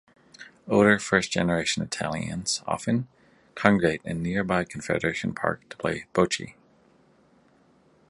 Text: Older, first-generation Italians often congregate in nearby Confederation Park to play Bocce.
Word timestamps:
Older, 0.67 0.97
first-generation 0.97 1.83
Italians 1.83 2.63
often 2.65 3.07
congregate 3.53 4.01
in 4.03 4.23
nearby 4.23 4.63
Confederation 4.63 5.31
Park 5.35 5.69
to 5.69 5.77
play 5.77 6.07
Bocce. 6.11 6.55